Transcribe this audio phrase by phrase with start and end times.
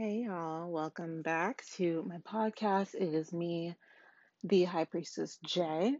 [0.00, 2.94] Hey y'all, welcome back to my podcast.
[2.94, 3.74] It is me,
[4.44, 5.96] the High Priestess Jay.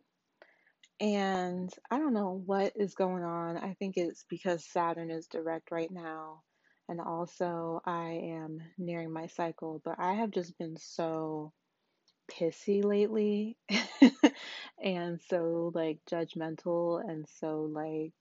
[1.01, 3.57] And I don't know what is going on.
[3.57, 6.43] I think it's because Saturn is direct right now.
[6.89, 11.53] And also, I am nearing my cycle, but I have just been so
[12.31, 13.57] pissy lately
[14.81, 18.15] and so like judgmental and so like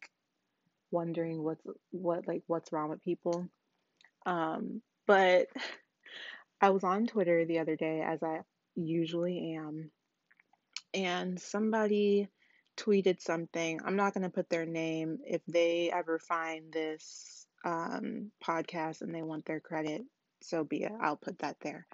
[0.89, 3.47] wondering what's what like what's wrong with people.
[4.25, 5.47] Um, but
[6.61, 8.41] I was on Twitter the other day, as I
[8.75, 9.91] usually am,
[10.93, 12.27] and somebody
[12.77, 13.79] tweeted something.
[13.83, 15.19] I'm not going to put their name.
[15.25, 20.03] If they ever find this um, podcast and they want their credit,
[20.41, 20.91] so be it.
[21.01, 21.87] I'll put that there.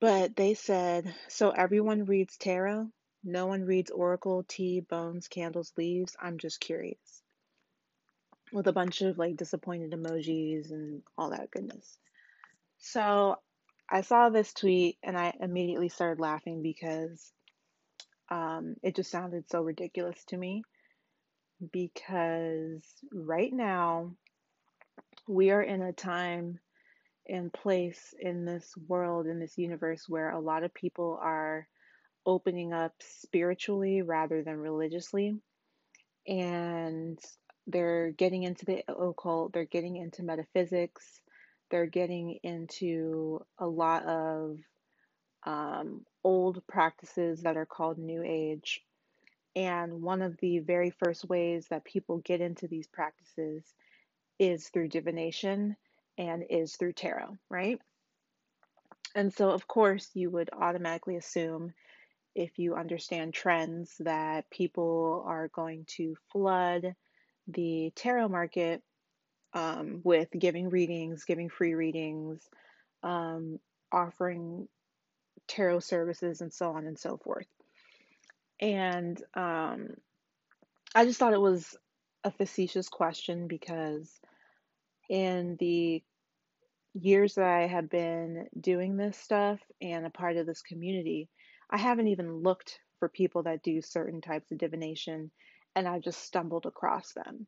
[0.00, 2.88] But they said, so everyone reads tarot?
[3.22, 6.16] No one reads oracle, tea, bones, candles, leaves?
[6.20, 7.19] I'm just curious.
[8.52, 11.98] With a bunch of like disappointed emojis and all that goodness.
[12.78, 13.36] So
[13.88, 17.32] I saw this tweet and I immediately started laughing because
[18.30, 20.62] um, it just sounded so ridiculous to me.
[21.72, 24.12] Because right now,
[25.28, 26.58] we are in a time
[27.28, 31.68] and place in this world, in this universe, where a lot of people are
[32.24, 35.36] opening up spiritually rather than religiously.
[36.26, 37.18] And
[37.70, 41.20] they're getting into the occult, they're getting into metaphysics,
[41.70, 44.58] they're getting into a lot of
[45.46, 48.82] um, old practices that are called New Age.
[49.56, 53.64] And one of the very first ways that people get into these practices
[54.38, 55.76] is through divination
[56.18, 57.80] and is through tarot, right?
[59.14, 61.74] And so, of course, you would automatically assume
[62.34, 66.94] if you understand trends that people are going to flood
[67.48, 68.82] the tarot market
[69.52, 72.48] um, with giving readings, giving free readings,
[73.02, 73.58] um,
[73.92, 74.68] offering
[75.48, 77.48] tarot services, and so on and so forth.
[78.60, 79.88] And um,
[80.94, 81.76] I just thought it was
[82.24, 84.10] a facetious question because
[85.08, 86.02] in the
[86.94, 91.28] years that I have been doing this stuff and a part of this community,
[91.70, 95.30] I haven't even looked for people that do certain types of divination
[95.74, 97.46] and I've just stumbled across them.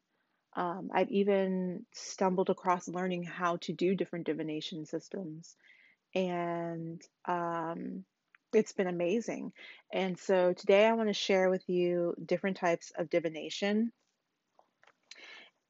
[0.54, 5.56] Um, I've even stumbled across learning how to do different divination systems,
[6.14, 8.04] and um,
[8.52, 9.52] it's been amazing.
[9.92, 13.92] And so today I want to share with you different types of divination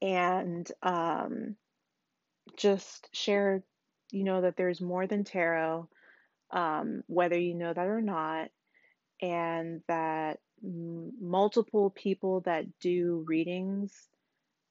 [0.01, 1.55] and um,
[2.57, 3.63] just share,
[4.11, 5.87] you know, that there's more than tarot,
[6.51, 8.49] um, whether you know that or not,
[9.21, 13.91] and that multiple people that do readings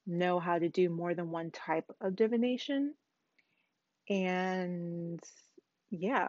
[0.07, 2.95] know how to do more than one type of divination.
[4.09, 5.21] And
[5.91, 6.29] yeah,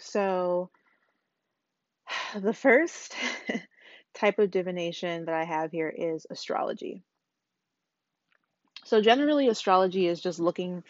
[0.00, 0.70] so
[2.40, 3.14] the first
[4.14, 7.02] type of divination that I have here is astrology.
[8.84, 10.84] So generally astrology is just looking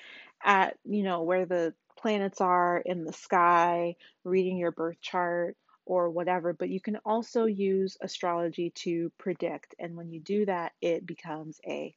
[0.44, 5.56] at, you know, where the planets are in the sky, reading your birth chart
[5.86, 10.72] or whatever, but you can also use astrology to predict and when you do that
[10.82, 11.94] it becomes a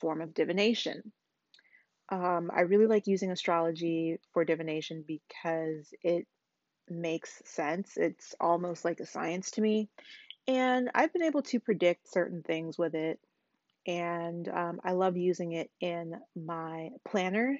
[0.00, 1.12] form of divination.
[2.08, 6.26] Um, I really like using astrology for divination because it
[6.88, 7.96] makes sense.
[7.96, 9.88] It's almost like a science to me.
[10.46, 13.20] And I've been able to predict certain things with it.
[13.86, 17.58] And um, I love using it in my planner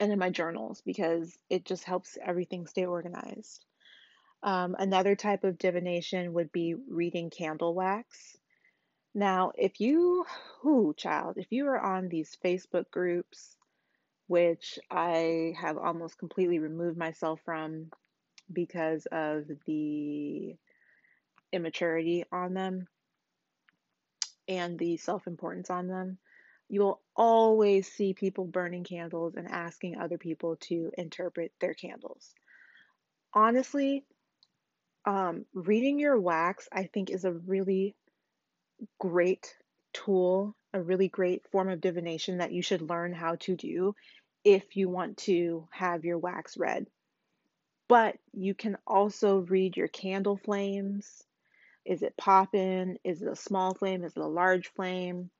[0.00, 3.64] and in my journals because it just helps everything stay organized.
[4.44, 8.36] Um, another type of divination would be reading candle wax.
[9.14, 10.26] Now, if you,
[10.66, 13.56] ooh, child, if you are on these Facebook groups,
[14.26, 17.90] which I have almost completely removed myself from
[18.52, 20.56] because of the
[21.50, 22.86] immaturity on them
[24.46, 26.18] and the self importance on them,
[26.68, 32.34] you will always see people burning candles and asking other people to interpret their candles.
[33.32, 34.04] Honestly,
[35.04, 37.94] um, reading your wax, I think, is a really
[38.98, 39.54] great
[39.92, 43.94] tool, a really great form of divination that you should learn how to do
[44.44, 46.86] if you want to have your wax read.
[47.88, 51.22] But you can also read your candle flames.
[51.84, 52.96] Is it popping?
[53.04, 54.04] Is it a small flame?
[54.04, 55.30] Is it a large flame?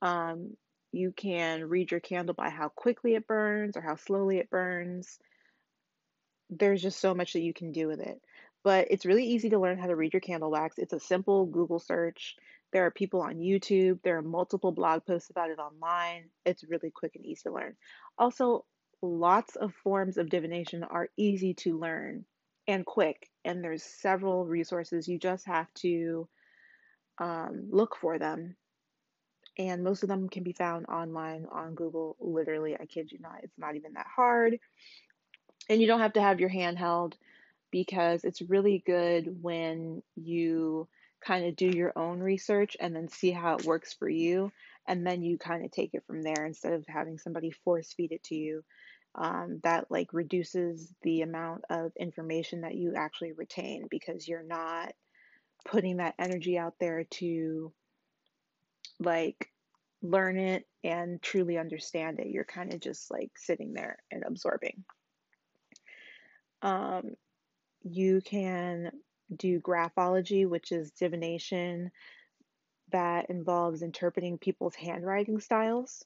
[0.00, 0.56] Um,
[0.90, 5.18] you can read your candle by how quickly it burns or how slowly it burns.
[6.50, 8.20] There's just so much that you can do with it.
[8.64, 10.78] But it's really easy to learn how to read your candle wax.
[10.78, 12.36] It's a simple Google search.
[12.72, 14.00] There are people on YouTube.
[14.02, 16.30] There are multiple blog posts about it online.
[16.46, 17.74] It's really quick and easy to learn.
[18.18, 18.64] Also,
[19.02, 22.24] lots of forms of divination are easy to learn
[22.68, 25.08] and quick, and there's several resources.
[25.08, 26.28] You just have to
[27.18, 28.56] um, look for them.
[29.58, 32.16] And most of them can be found online on Google.
[32.20, 34.58] Literally, I kid you not, it's not even that hard.
[35.68, 37.16] And you don't have to have your hand held
[37.72, 40.86] because it's really good when you
[41.24, 44.52] kind of do your own research and then see how it works for you.
[44.86, 48.12] And then you kind of take it from there instead of having somebody force feed
[48.12, 48.62] it to you.
[49.14, 54.94] Um, that like reduces the amount of information that you actually retain because you're not
[55.66, 57.72] putting that energy out there to
[58.98, 59.50] like
[60.02, 62.28] learn it and truly understand it.
[62.28, 64.82] You're kind of just like sitting there and absorbing.
[66.62, 67.10] Um,
[67.84, 68.92] you can
[69.34, 71.90] do graphology, which is divination
[72.90, 76.04] that involves interpreting people's handwriting styles.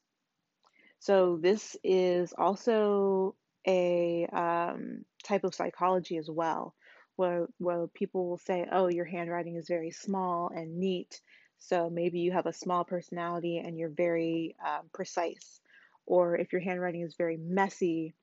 [1.00, 3.34] So, this is also
[3.66, 6.74] a um, type of psychology as well,
[7.16, 11.20] where, where people will say, Oh, your handwriting is very small and neat.
[11.58, 15.60] So, maybe you have a small personality and you're very um, precise.
[16.06, 18.14] Or if your handwriting is very messy,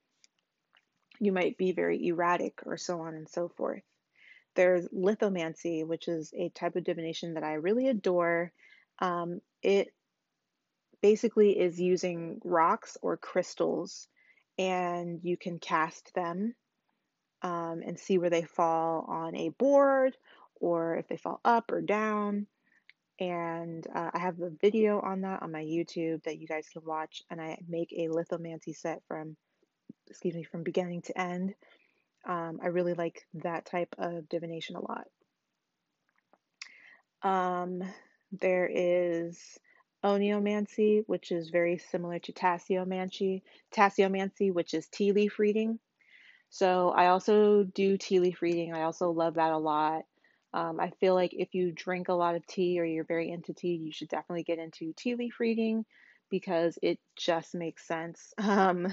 [1.19, 3.83] you might be very erratic, or so on and so forth.
[4.55, 8.51] There's lithomancy, which is a type of divination that I really adore.
[8.99, 9.93] Um, it
[11.01, 14.07] basically is using rocks or crystals,
[14.57, 16.55] and you can cast them
[17.41, 20.15] um, and see where they fall on a board
[20.55, 22.47] or if they fall up or down.
[23.19, 26.83] And uh, I have a video on that on my YouTube that you guys can
[26.85, 29.35] watch, and I make a lithomancy set from,
[30.07, 31.55] excuse me, from beginning to end.
[32.25, 35.07] Um, I really like that type of divination a lot.
[37.21, 37.83] Um,
[38.31, 39.57] there is
[40.03, 43.41] oniomancy, which is very similar to tasseomancy,
[43.73, 45.79] tasseomancy, which is tea leaf reading.
[46.49, 48.73] So I also do tea leaf reading.
[48.73, 50.03] I also love that a lot.
[50.53, 53.53] Um, I feel like if you drink a lot of tea or you're very into
[53.53, 55.83] tea, you should definitely get into tea leaf reading
[56.29, 58.33] because it just makes sense.
[58.43, 58.87] Um,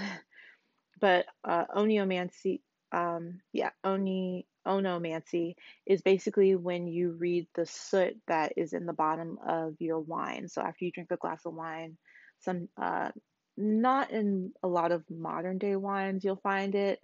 [1.00, 2.61] but uh, oniomancy,
[2.93, 5.55] um, yeah, oni onomancy
[5.87, 10.49] is basically when you read the soot that is in the bottom of your wine.
[10.49, 11.97] So after you drink a glass of wine,
[12.41, 13.11] some uh,
[13.56, 17.00] not in a lot of modern day wines you'll find it,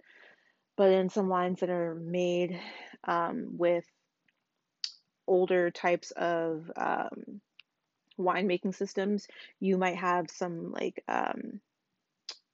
[0.75, 2.59] but in some wines that are made
[3.03, 3.85] um, with
[5.27, 7.41] older types of um,
[8.19, 9.27] winemaking systems,
[9.59, 11.59] you might have some like um,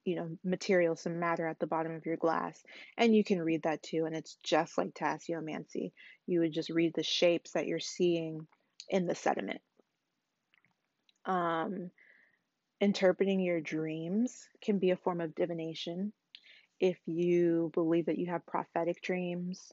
[0.05, 2.61] you know, material, some matter at the bottom of your glass.
[2.97, 4.05] And you can read that too.
[4.05, 5.91] And it's just like tasseomancy.
[6.27, 8.47] You would just read the shapes that you're seeing
[8.89, 9.61] in the sediment.
[11.25, 11.89] Um,
[12.81, 16.11] interpreting your dreams can be a form of divination.
[16.79, 19.71] If you believe that you have prophetic dreams,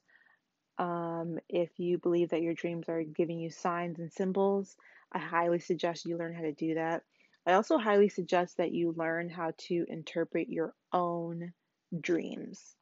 [0.79, 4.77] um, if you believe that your dreams are giving you signs and symbols,
[5.13, 7.03] I highly suggest you learn how to do that.
[7.47, 11.53] I also highly suggest that you learn how to interpret your own
[11.99, 12.77] dreams.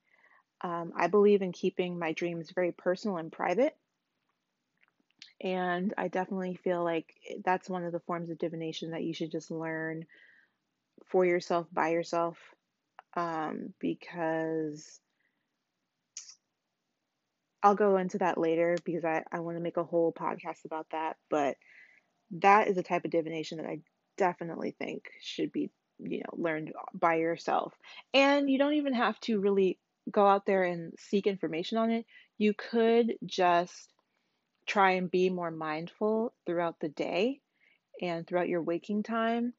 [0.60, 3.76] Um, I believe in keeping my dreams very personal and private.
[5.40, 7.14] And I definitely feel like
[7.44, 10.04] that's one of the forms of divination that you should just learn
[11.06, 12.36] for yourself, by yourself,
[13.14, 15.00] um, because
[17.62, 20.88] I'll go into that later because I, I want to make a whole podcast about
[20.90, 21.16] that.
[21.30, 21.56] But
[22.32, 23.80] that is a type of divination that I
[24.18, 27.72] definitely think should be, you know, learned by yourself.
[28.14, 29.78] And you don't even have to really
[30.10, 32.06] go out there and seek information on it.
[32.38, 33.92] You could just
[34.66, 37.40] try and be more mindful throughout the day
[38.02, 39.54] and throughout your waking time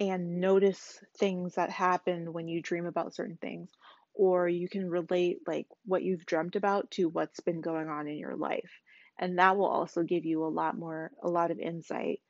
[0.00, 3.70] and notice things that happen when you dream about certain things
[4.14, 8.16] or you can relate like what you've dreamt about to what's been going on in
[8.18, 8.70] your life
[9.18, 12.20] and that will also give you a lot more a lot of insight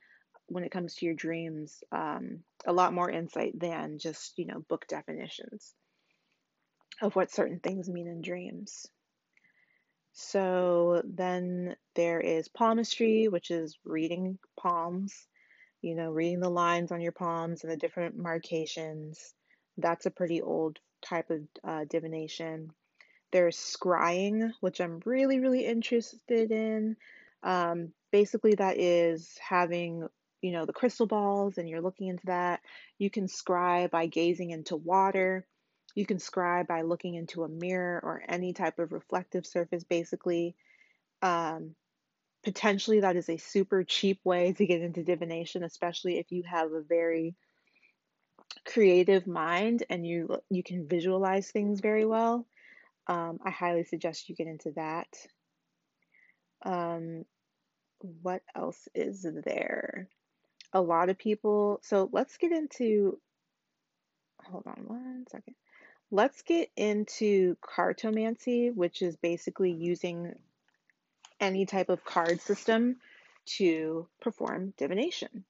[0.49, 4.61] when it comes to your dreams um, a lot more insight than just you know
[4.69, 5.75] book definitions
[7.01, 8.87] of what certain things mean in dreams.
[10.13, 15.27] So then there is palmistry which is reading palms
[15.81, 19.33] you know reading the lines on your palms and the different markations
[19.77, 22.73] that's a pretty old type of uh, divination.
[23.31, 26.97] There's scrying which i'm really really interested in.
[27.43, 30.09] Um, basically that is having
[30.43, 32.61] you know, the crystal balls and you're looking into that.
[32.99, 35.47] You can scry by gazing into water.
[35.95, 40.55] You can scry by looking into a mirror or any type of reflective surface, basically.
[41.23, 41.75] Um,
[42.45, 46.73] potentially, that is a super cheap way to get into divination, especially if you have
[46.73, 47.35] a very
[48.65, 52.47] creative mind and you you can visualize things very well,
[53.07, 55.09] um, I highly suggest you get into that.
[56.65, 57.25] Um,
[58.23, 60.09] what else is there?
[60.73, 61.81] A lot of people.
[61.83, 63.19] So let's get into.
[64.45, 65.55] Hold on one second.
[66.11, 70.35] Let's get into cartomancy, which is basically using
[71.41, 72.97] any type of card system
[73.57, 75.45] to perform divination.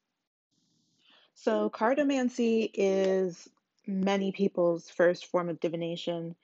[1.34, 3.48] So, cartomancy is
[3.86, 6.34] many people's first form of divination.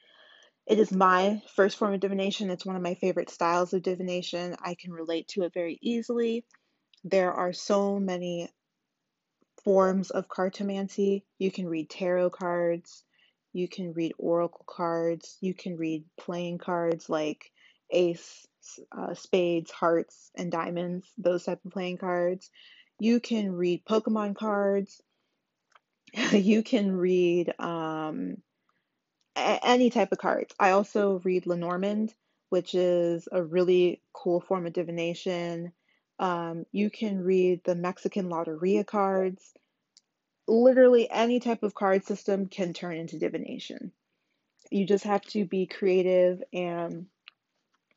[0.66, 2.50] It is my first form of divination.
[2.50, 4.56] It's one of my favorite styles of divination.
[4.62, 6.44] I can relate to it very easily.
[7.02, 8.48] There are so many
[9.64, 11.24] forms of cartomancy.
[11.38, 13.04] You can read tarot cards,
[13.52, 17.52] you can read oracle cards, you can read playing cards like
[17.90, 18.46] ace,
[18.96, 22.50] uh, spades, hearts, and diamonds, those type of playing cards.
[23.00, 25.02] You can read Pokemon cards.
[26.32, 28.38] you can read um,
[29.36, 30.54] any type of cards.
[30.58, 32.14] I also read Lenormand,
[32.50, 35.72] which is a really cool form of divination.
[36.18, 39.52] Um, you can read the Mexican Loteria cards.
[40.46, 43.92] Literally any type of card system can turn into divination.
[44.70, 47.06] You just have to be creative and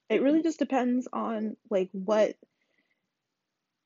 [0.09, 2.35] it really just depends on like what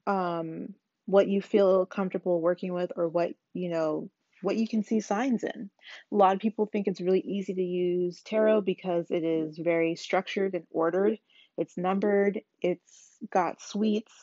[0.05, 4.09] um what you feel comfortable working with or what, you know,
[4.41, 5.69] what you can see signs in.
[6.11, 9.95] A lot of people think it's really easy to use tarot because it is very
[9.95, 11.19] structured and ordered.
[11.57, 14.13] It's numbered, it's got suites,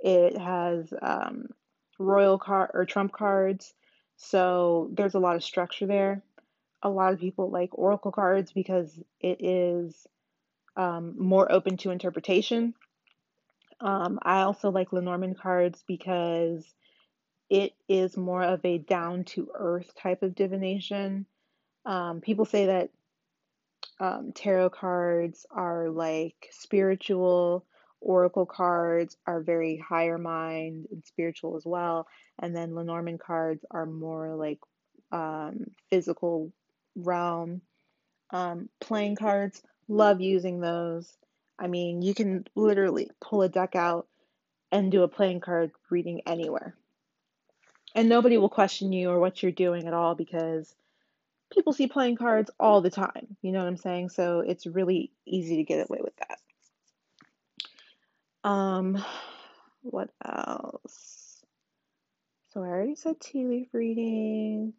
[0.00, 1.48] it has um,
[1.98, 3.74] royal card or trump cards.
[4.16, 6.22] So there's a lot of structure there.
[6.82, 10.06] A lot of people like oracle cards because it is
[10.76, 12.74] um, more open to interpretation.
[13.80, 16.64] Um, I also like Lenormand cards because
[17.50, 21.26] it is more of a down to earth type of divination.
[21.84, 22.90] Um, people say that
[24.00, 27.64] um, tarot cards are like spiritual,
[28.00, 32.06] oracle cards are very higher mind and spiritual as well,
[32.38, 34.58] and then Lenormand cards are more like
[35.12, 36.52] um, physical
[36.94, 37.60] realm.
[38.30, 41.16] Um, playing cards, love using those.
[41.58, 44.08] I mean, you can literally pull a deck out
[44.72, 46.74] and do a playing card reading anywhere
[47.96, 50.74] and nobody will question you or what you're doing at all because
[51.52, 53.36] people see playing cards all the time.
[53.42, 54.10] You know what I'm saying?
[54.10, 56.38] So it's really easy to get away with that.
[58.48, 59.04] Um,
[59.82, 61.42] what else?
[62.50, 64.72] So I already said tea leaf reading.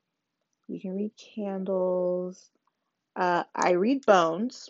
[0.67, 2.49] You can read candles.
[3.15, 4.69] Uh, I read bones.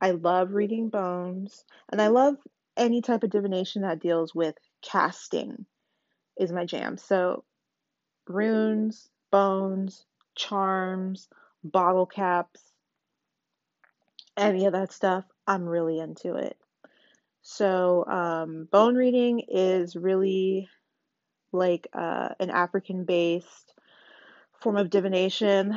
[0.00, 2.36] I love reading bones, and I love
[2.76, 5.64] any type of divination that deals with casting
[6.38, 6.98] is my jam.
[6.98, 7.44] So
[8.28, 10.04] runes, bones,
[10.36, 11.28] charms,
[11.64, 12.60] bottle caps,
[14.36, 16.56] any of that stuff, I'm really into it.
[17.42, 20.68] So, um, bone reading is really
[21.52, 23.72] like uh, an African based
[24.60, 25.74] form of divination.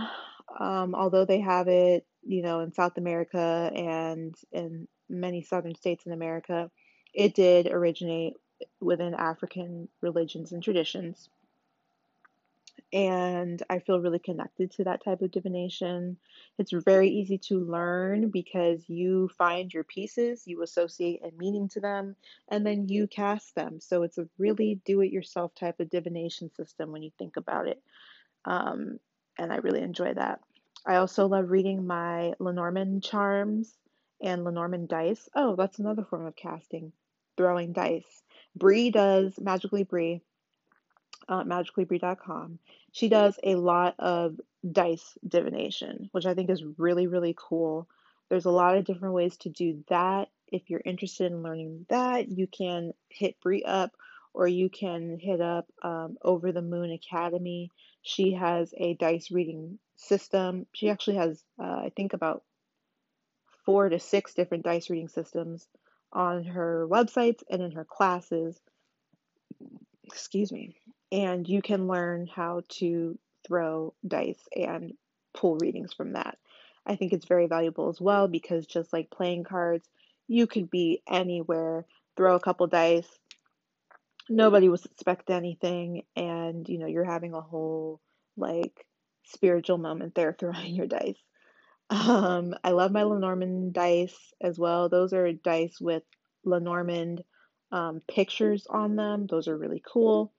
[0.59, 6.05] Um, although they have it, you know, in South America and in many southern states
[6.05, 6.69] in America,
[7.13, 8.33] it did originate
[8.81, 11.29] within African religions and traditions
[12.91, 16.17] and I feel really connected to that type of divination.
[16.57, 21.79] It's very easy to learn because you find your pieces, you associate a meaning to
[21.79, 22.15] them,
[22.47, 23.79] and then you cast them.
[23.79, 27.67] So it's a really do it yourself type of divination system when you think about
[27.67, 27.81] it.
[28.45, 28.99] Um,
[29.37, 30.39] and I really enjoy that.
[30.85, 33.73] I also love reading my Lenormand charms
[34.21, 35.29] and Lenormand dice.
[35.35, 36.91] Oh, that's another form of casting,
[37.37, 38.23] throwing dice.
[38.55, 40.21] Brie does, Magically Brie,
[41.27, 42.59] uh, magicallybrie.com.
[42.91, 47.87] She does a lot of dice divination, which I think is really, really cool.
[48.29, 50.29] There's a lot of different ways to do that.
[50.47, 53.91] If you're interested in learning that, you can hit Brie up
[54.33, 57.71] or you can hit up um, Over the Moon Academy.
[58.01, 60.65] She has a dice reading system.
[60.73, 62.43] She actually has, uh, I think, about
[63.65, 65.67] four to six different dice reading systems
[66.11, 68.59] on her websites and in her classes.
[70.05, 70.75] Excuse me
[71.11, 74.93] and you can learn how to throw dice and
[75.33, 76.37] pull readings from that.
[76.85, 79.87] I think it's very valuable as well because just like playing cards,
[80.27, 81.85] you could be anywhere,
[82.15, 83.07] throw a couple dice,
[84.29, 87.99] nobody will suspect anything, and you know, you're having a whole
[88.37, 88.85] like
[89.25, 91.17] spiritual moment there throwing your dice.
[91.89, 94.89] Um, I love my Lenormand dice as well.
[94.89, 96.03] Those are dice with
[96.45, 97.23] Lenormand
[97.71, 99.27] um, pictures on them.
[99.27, 100.31] Those are really cool.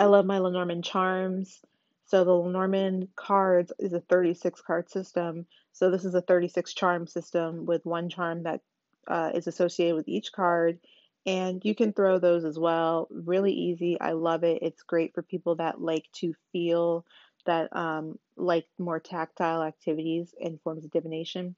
[0.00, 1.60] I love my Lenormand charms.
[2.06, 5.44] So the Lenormand cards is a 36 card system.
[5.72, 8.62] So this is a 36 charm system with one charm that
[9.06, 10.80] uh, is associated with each card.
[11.26, 13.08] And you can throw those as well.
[13.10, 14.00] Really easy.
[14.00, 14.62] I love it.
[14.62, 17.04] It's great for people that like to feel
[17.44, 21.56] that um, like more tactile activities and forms of divination.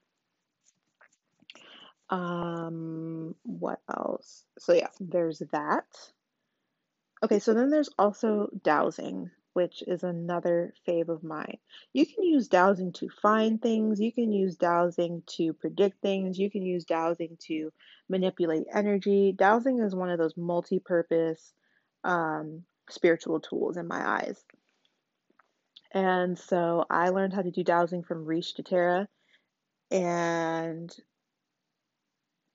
[2.09, 4.43] Um, what else?
[4.59, 5.85] So yeah, there's that.
[7.23, 11.57] Okay, so then there's also dowsing, which is another fave of mine.
[11.93, 16.51] You can use dowsing to find things, you can use dowsing to predict things, you
[16.51, 17.71] can use dowsing to
[18.09, 19.33] manipulate energy.
[19.37, 21.53] Dowsing is one of those multi purpose
[22.03, 24.43] um, spiritual tools in my eyes.
[25.93, 29.07] And so I learned how to do dowsing from Rish to Tara.
[29.91, 30.93] And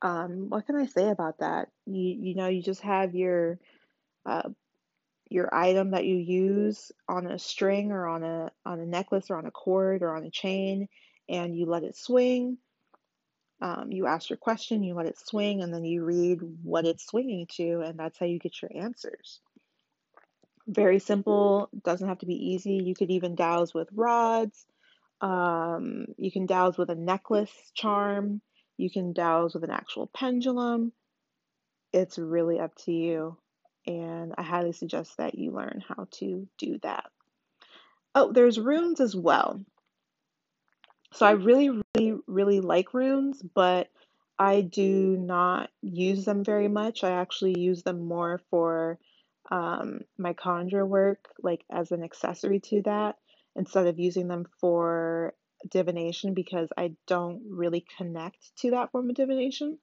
[0.03, 1.69] um, what can I say about that?
[1.87, 3.59] You you know, you just have your
[4.29, 4.49] uh,
[5.31, 9.37] your item that you use on a string or on a on a necklace or
[9.37, 10.89] on a cord or on a chain,
[11.29, 12.59] and you let it swing.
[13.61, 17.07] Um, you ask your question, you let it swing, and then you read what it's
[17.07, 19.41] swinging to, and that's how you get your answers.
[20.67, 22.75] Very simple, doesn't have to be easy.
[22.75, 24.67] You could even dowse with rods.
[25.21, 28.41] Um, you can dowse with a necklace charm.
[28.77, 30.93] You can dowse with an actual pendulum.
[31.93, 33.39] It's really up to you.
[33.89, 37.07] And I highly suggest that you learn how to do that.
[38.15, 39.65] Oh, there's runes as well.
[41.15, 43.89] So I really, really, really like runes, but
[44.39, 47.03] I do not use them very much.
[47.03, 48.99] I actually use them more for
[49.51, 53.17] um, my conjure work, like as an accessory to that,
[53.57, 55.33] instead of using them for
[55.71, 59.79] divination because I don't really connect to that form of divination.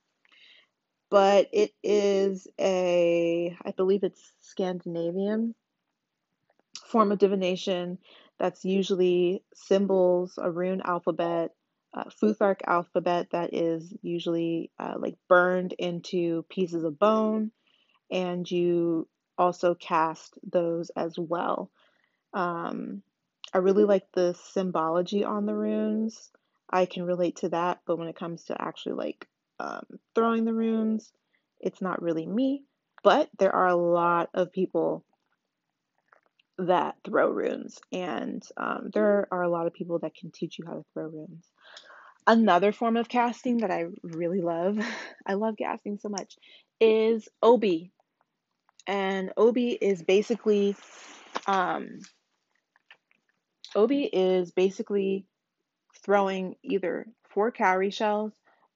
[1.10, 3.25] But it is a,
[3.64, 5.56] I believe it's Scandinavian
[6.88, 7.98] form of divination
[8.40, 11.52] that's usually symbols, a rune alphabet,
[12.22, 17.52] Futhark alphabet that is usually uh, like burned into pieces of bone,
[18.12, 21.72] and you also cast those as well.
[22.34, 23.02] Um,
[23.54, 26.32] I really like the symbology on the runes.
[26.70, 29.28] I can relate to that, but when it comes to actually like
[29.60, 31.14] um, throwing the runes,
[31.62, 32.64] it's not really me.
[33.06, 35.06] But there are a lot of people
[36.58, 40.66] that throw runes, and um, there are a lot of people that can teach you
[40.66, 41.46] how to throw runes.
[42.26, 44.80] Another form of casting that I really love,
[45.28, 46.34] I love casting so much,
[46.82, 47.92] is Obi.
[48.88, 50.76] And Obi is basically,
[51.46, 52.00] um,
[53.76, 55.28] Obi is basically
[56.04, 58.34] throwing either four cowrie shells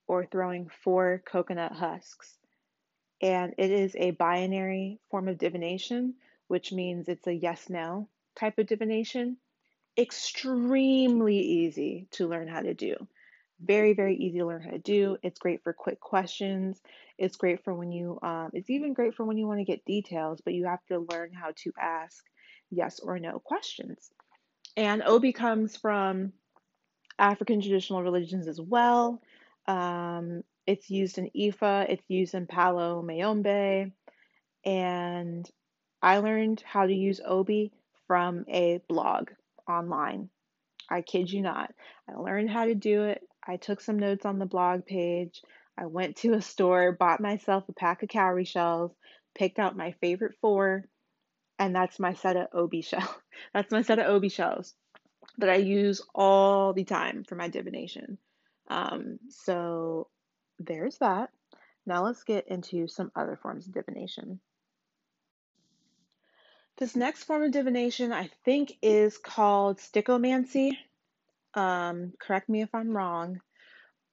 [0.08, 2.39] or throwing four coconut husks.
[3.22, 6.16] And it is a binary form of divination
[6.50, 9.38] which means it's a yes no type of divination.
[9.98, 12.96] Extremely easy to learn how to do.
[13.62, 15.18] Very, very easy to learn how to do.
[15.22, 16.82] It's great for quick questions.
[17.18, 19.86] It's great for when you, um, it's even great for when you want to get
[19.86, 22.24] details, but you have to learn how to ask
[22.72, 24.10] yes or no questions.
[24.76, 26.34] And Obi comes from
[27.20, 29.22] African traditional religions as well.
[29.68, 33.92] Um, it's used in Ifa, it's used in Palo Mayombe,
[34.64, 35.50] and
[36.00, 37.72] I learned how to use Obi
[38.06, 39.32] from a blog
[39.68, 40.30] online.
[40.88, 41.74] I kid you not.
[42.08, 43.24] I learned how to do it.
[43.46, 45.42] I took some notes on the blog page.
[45.76, 48.92] I went to a store, bought myself a pack of cowrie shells,
[49.34, 50.86] picked out my favorite four,
[51.58, 53.18] and that's my set of Obi shell.
[53.56, 54.76] That's my set of Obi shells
[55.40, 58.20] that I use all the time for my divination.
[58.68, 60.10] Um, so
[60.60, 61.30] there's that.
[61.86, 64.40] Now let's get into some other forms of divination.
[66.78, 70.72] This next form of divination, I think, is called stichomancy.
[71.54, 73.42] Um, correct me if I'm wrong,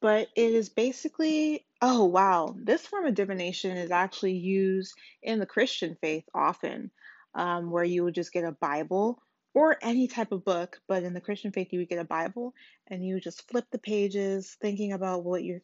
[0.01, 5.47] but it is basically, oh wow, this form of divination is actually used in the
[5.47, 6.91] Christian faith often,
[7.35, 9.23] um, where you would just get a Bible
[9.55, 12.53] or any type of book, but in the Christian faith, you would get a Bible
[12.89, 15.63] and you would just flip the pages, thinking about what you're,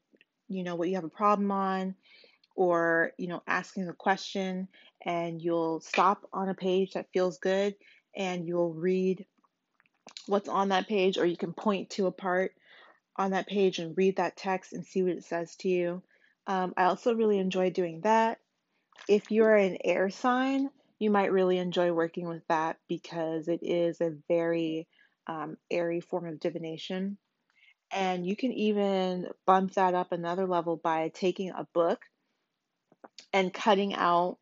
[0.54, 1.94] you know, what you have a problem on,
[2.54, 4.68] or you know asking a question
[5.04, 7.74] and you'll stop on a page that feels good
[8.14, 9.24] and you'll read
[10.26, 12.52] what's on that page or you can point to a part
[13.16, 16.02] on that page and read that text and see what it says to you.
[16.46, 18.38] Um, i also really enjoy doing that.
[19.08, 24.00] If you're an air sign you might really enjoy working with that because it is
[24.00, 24.86] a very
[25.26, 27.18] um, airy form of divination
[27.92, 32.00] and you can even bump that up another level by taking a book
[33.32, 34.38] and cutting out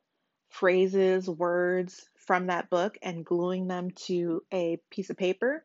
[0.50, 5.64] phrases, words from that book and gluing them to a piece of paper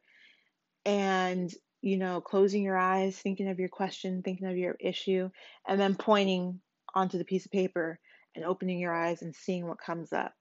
[0.85, 1.53] and
[1.85, 5.29] you know, closing your eyes, thinking of your question, thinking of your issue,
[5.67, 6.59] and then pointing
[6.95, 7.99] onto the piece of paper
[8.35, 10.33] and opening your eyes and seeing what comes up.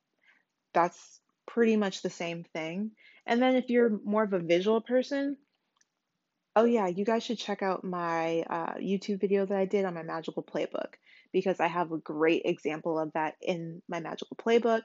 [0.72, 2.92] That's pretty much the same thing.
[3.26, 5.36] And then if you're more of a visual person,
[6.56, 9.94] oh yeah, you guys should check out my uh, YouTube video that I did on
[9.94, 10.94] my magical playbook
[11.32, 14.82] because I have a great example of that in my magical playbook.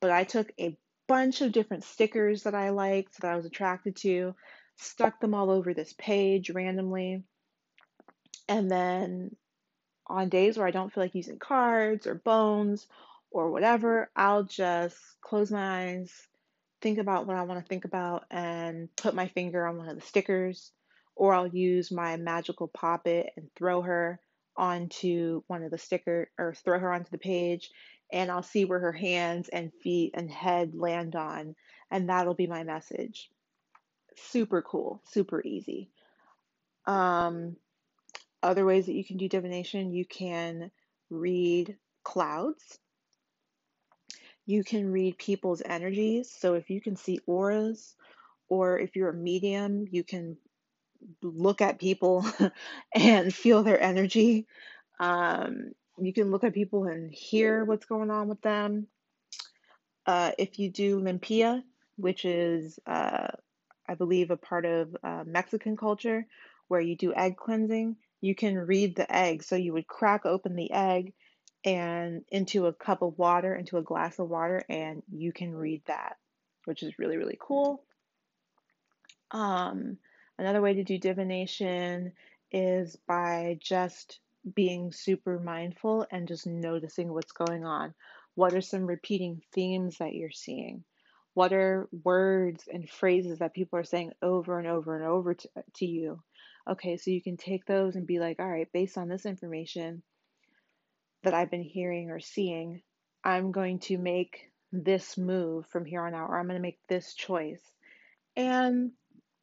[0.00, 0.76] But I took a
[1.08, 4.34] bunch of different stickers that I liked, that I was attracted to,
[4.76, 7.24] stuck them all over this page randomly.
[8.48, 9.34] And then
[10.06, 12.86] on days where I don't feel like using cards or bones
[13.30, 16.12] or whatever, I'll just close my eyes,
[16.80, 19.96] think about what I want to think about, and put my finger on one of
[19.96, 20.70] the stickers.
[21.18, 24.20] Or I'll use my magical poppet and throw her
[24.56, 27.70] onto one of the sticker or throw her onto the page
[28.10, 31.54] and I'll see where her hands and feet and head land on
[31.90, 33.30] and that'll be my message
[34.18, 35.90] super cool, super easy.
[36.86, 37.56] Um,
[38.42, 40.70] other ways that you can do divination, you can
[41.10, 42.78] read clouds.
[44.46, 46.30] You can read people's energies.
[46.30, 47.94] So if you can see auras,
[48.48, 50.38] or if you're a medium, you can
[51.22, 52.24] look at people
[52.94, 54.46] and feel their energy.
[55.00, 58.86] Um, you can look at people and hear what's going on with them.
[60.06, 61.62] Uh, if you do limpia,
[61.96, 63.28] which is uh,
[63.88, 66.26] I believe, a part of uh, Mexican culture
[66.68, 67.96] where you do egg cleansing.
[68.20, 69.42] You can read the egg.
[69.42, 71.14] So you would crack open the egg
[71.64, 75.82] and into a cup of water, into a glass of water, and you can read
[75.86, 76.16] that,
[76.66, 77.82] which is really, really cool.
[79.30, 79.96] Um,
[80.38, 82.12] another way to do divination
[82.50, 84.20] is by just
[84.54, 87.94] being super mindful and just noticing what's going on.
[88.34, 90.84] What are some repeating themes that you're seeing?
[91.34, 95.48] What are words and phrases that people are saying over and over and over to,
[95.76, 96.22] to you?
[96.68, 100.02] Okay, so you can take those and be like, all right, based on this information
[101.22, 102.82] that I've been hearing or seeing,
[103.24, 106.78] I'm going to make this move from here on out, or I'm going to make
[106.88, 107.62] this choice.
[108.36, 108.92] And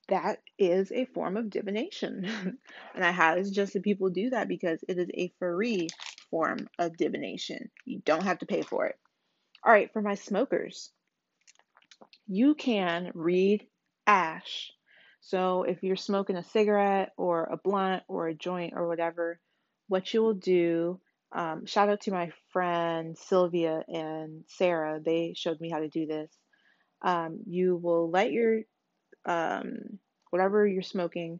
[0.07, 2.25] that is a form of divination.
[2.95, 5.89] and I highly suggest that people do that because it is a free
[6.29, 7.69] form of divination.
[7.85, 8.97] You don't have to pay for it.
[9.63, 10.91] All right, for my smokers,
[12.27, 13.65] you can read
[14.05, 14.71] ash.
[15.21, 19.39] So if you're smoking a cigarette or a blunt or a joint or whatever,
[19.87, 20.99] what you will do,
[21.31, 26.05] um, shout out to my friend Sylvia and Sarah, they showed me how to do
[26.05, 26.31] this.
[27.01, 28.61] Um, you will let your
[29.25, 29.99] um,
[30.31, 31.39] whatever you're smoking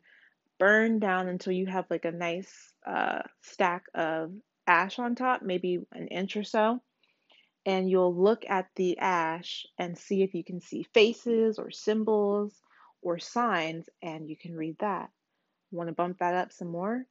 [0.60, 4.32] burn down until you have like a nice uh, stack of
[4.68, 6.82] ash on top, maybe an inch or so
[7.66, 12.54] and you'll look at the ash and see if you can see faces or symbols
[13.02, 15.10] or signs, and you can read that.
[15.72, 17.06] Want to bump that up some more?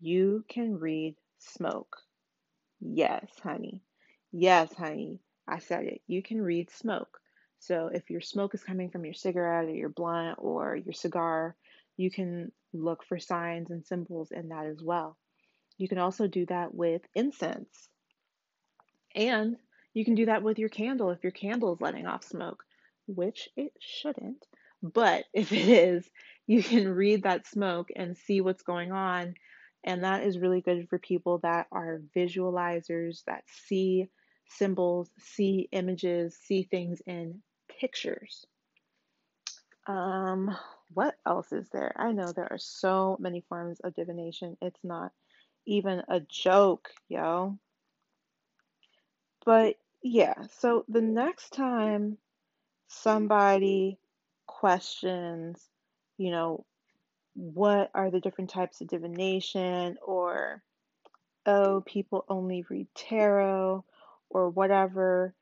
[0.00, 1.96] You can read smoke.
[2.80, 3.82] Yes, honey.
[4.32, 5.20] Yes, honey.
[5.48, 6.02] I said it.
[6.06, 7.20] You can read smoke.
[7.66, 11.56] So if your smoke is coming from your cigarette or your blunt or your cigar,
[11.96, 15.16] you can look for signs and symbols in that as well.
[15.78, 17.88] You can also do that with incense.
[19.14, 19.56] And
[19.94, 22.62] you can do that with your candle if your candle is letting off smoke,
[23.06, 24.44] which it shouldn't.
[24.82, 26.08] But if it is,
[26.46, 29.34] you can read that smoke and see what's going on.
[29.84, 34.08] And that is really good for people that are visualizers, that see
[34.48, 37.40] symbols, see images, see things in
[37.80, 38.46] pictures.
[39.86, 40.56] Um,
[40.92, 41.92] what else is there?
[41.96, 44.56] I know there are so many forms of divination.
[44.62, 45.12] It's not
[45.66, 47.58] even a joke, yo.
[49.44, 52.18] But yeah, so the next time
[52.88, 53.98] somebody
[54.46, 55.68] questions,
[56.16, 56.64] you know,
[57.34, 60.62] what are the different types of divination, or
[61.46, 63.84] oh, people only read tarot,
[64.30, 65.34] or whatever,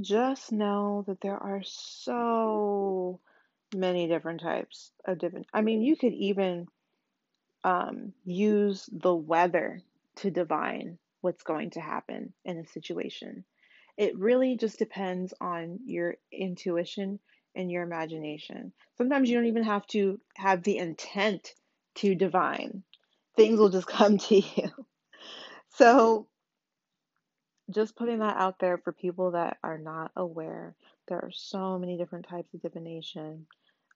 [0.00, 3.20] just know that there are so
[3.74, 5.44] many different types of divine.
[5.52, 6.66] I mean, you could even
[7.64, 9.82] um, use the weather
[10.16, 13.44] to divine what's going to happen in a situation.
[13.96, 17.20] It really just depends on your intuition
[17.54, 18.72] and your imagination.
[18.96, 21.52] Sometimes you don't even have to have the intent
[21.96, 22.82] to divine,
[23.36, 24.70] things will just come to you.
[25.74, 26.26] So,
[27.70, 30.74] just putting that out there for people that are not aware,
[31.08, 33.46] there are so many different types of divination,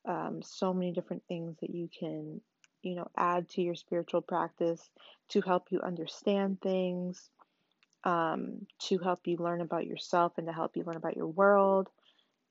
[0.09, 2.41] um, so many different things that you can,
[2.83, 4.91] you know, add to your spiritual practice
[5.31, 7.31] to help you understand things
[8.05, 11.89] um, to help you learn about yourself and to help you learn about your world.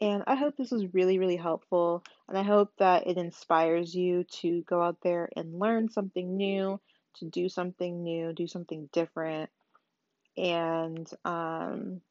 [0.01, 2.03] And I hope this was really, really helpful.
[2.27, 6.81] And I hope that it inspires you to go out there and learn something new,
[7.15, 9.49] to do something new, do something different,
[10.37, 12.01] and um,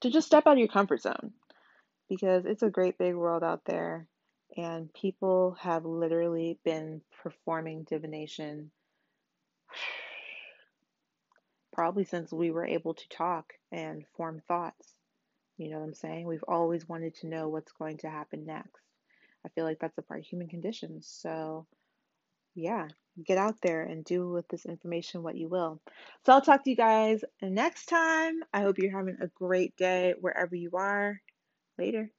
[0.00, 1.32] to just step out of your comfort zone
[2.08, 4.06] because it's a great big world out there.
[4.56, 8.70] And people have literally been performing divination
[11.72, 14.94] probably since we were able to talk and form thoughts.
[15.56, 16.26] You know what I'm saying?
[16.26, 18.82] We've always wanted to know what's going to happen next.
[19.44, 21.08] I feel like that's a part of human conditions.
[21.08, 21.66] So,
[22.54, 22.88] yeah,
[23.24, 25.80] get out there and do with this information what you will.
[26.26, 28.40] So, I'll talk to you guys next time.
[28.52, 31.20] I hope you're having a great day wherever you are.
[31.78, 32.10] Later.